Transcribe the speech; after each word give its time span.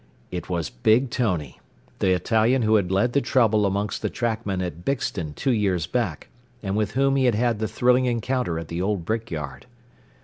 It 0.31 0.49
was 0.49 0.71
Big 0.71 1.11
Tony, 1.11 1.59
the 1.99 2.09
Italian 2.13 2.63
who 2.63 2.73
had 2.73 2.91
led 2.91 3.13
the 3.13 3.21
trouble 3.21 3.67
amongst 3.67 4.01
the 4.01 4.09
trackmen 4.09 4.59
at 4.59 4.83
Bixton 4.83 5.35
two 5.35 5.51
years 5.51 5.85
back, 5.85 6.27
and 6.63 6.75
with 6.75 6.93
whom 6.93 7.15
he 7.17 7.25
had 7.25 7.35
had 7.35 7.59
the 7.59 7.67
thrilling 7.67 8.07
encounter 8.07 8.57
at 8.57 8.67
the 8.67 8.81
old 8.81 9.05
brick 9.05 9.29
yard. 9.29 9.67